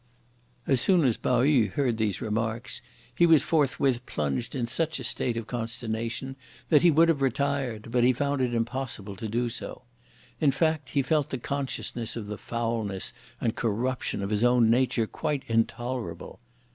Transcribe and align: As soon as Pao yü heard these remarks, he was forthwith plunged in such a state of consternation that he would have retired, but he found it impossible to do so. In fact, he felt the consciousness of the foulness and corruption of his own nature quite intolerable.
As 0.65 0.81
soon 0.81 1.05
as 1.05 1.15
Pao 1.15 1.43
yü 1.43 1.69
heard 1.73 1.97
these 1.99 2.21
remarks, 2.21 2.81
he 3.13 3.27
was 3.27 3.43
forthwith 3.43 4.03
plunged 4.07 4.55
in 4.55 4.65
such 4.65 4.97
a 4.99 5.03
state 5.03 5.37
of 5.37 5.45
consternation 5.45 6.37
that 6.69 6.81
he 6.81 6.89
would 6.89 7.07
have 7.07 7.21
retired, 7.21 7.91
but 7.91 8.03
he 8.03 8.11
found 8.11 8.41
it 8.41 8.51
impossible 8.51 9.15
to 9.15 9.27
do 9.29 9.47
so. 9.47 9.83
In 10.39 10.49
fact, 10.49 10.89
he 10.89 11.03
felt 11.03 11.29
the 11.29 11.37
consciousness 11.37 12.15
of 12.15 12.25
the 12.25 12.39
foulness 12.39 13.13
and 13.39 13.55
corruption 13.55 14.23
of 14.23 14.31
his 14.31 14.43
own 14.43 14.71
nature 14.71 15.05
quite 15.05 15.43
intolerable. 15.47 16.39